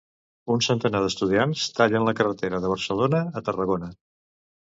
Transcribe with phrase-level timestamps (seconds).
[0.53, 3.93] Un centenar d'estudiants tallen la carretera de Barcelona a Tarragona.